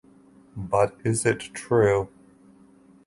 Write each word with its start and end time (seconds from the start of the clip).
But 0.57 0.95
is 1.03 1.27
it 1.27 1.37
true? 1.41 2.09